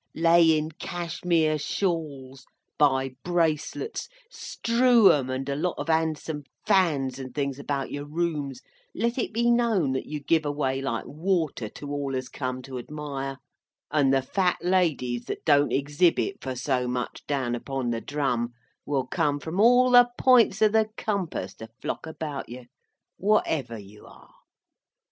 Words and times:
Lay 0.15 0.57
in 0.57 0.71
Cashmeer 0.71 1.59
shawls, 1.59 2.47
buy 2.79 3.11
bracelets, 3.23 4.09
strew 4.31 5.11
'em 5.11 5.29
and 5.29 5.47
a 5.47 5.55
lot 5.55 5.75
of 5.77 5.91
'andsome 5.91 6.45
fans 6.65 7.19
and 7.19 7.35
things 7.35 7.59
about 7.59 7.91
your 7.91 8.05
rooms, 8.07 8.61
let 8.95 9.19
it 9.19 9.31
be 9.31 9.51
known 9.51 9.91
that 9.91 10.07
you 10.07 10.19
give 10.19 10.43
away 10.43 10.81
like 10.81 11.05
water 11.05 11.69
to 11.69 11.91
all 11.91 12.15
as 12.15 12.29
come 12.29 12.63
to 12.63 12.79
admire, 12.79 13.37
and 13.91 14.11
the 14.11 14.23
Fat 14.23 14.57
Ladies 14.63 15.25
that 15.25 15.45
don't 15.45 15.71
exhibit 15.71 16.41
for 16.41 16.55
so 16.55 16.87
much 16.87 17.23
down 17.27 17.53
upon 17.53 17.91
the 17.91 18.01
drum, 18.01 18.53
will 18.87 19.05
come 19.05 19.39
from 19.39 19.59
all 19.59 19.91
the 19.91 20.09
pints 20.17 20.63
of 20.63 20.71
the 20.71 20.89
compass 20.97 21.53
to 21.53 21.67
flock 21.79 22.07
about 22.07 22.49
you, 22.49 22.65
whatever 23.19 23.77
you 23.77 24.07
are. 24.07 24.31